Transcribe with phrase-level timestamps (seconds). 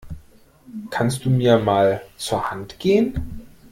[0.89, 3.45] Kannst du mir mal zur Hand gehen?